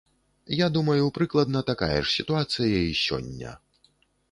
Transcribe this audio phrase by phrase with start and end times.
[0.59, 3.51] Я думаю, прыкладна такая ж сітуацыя і сёння.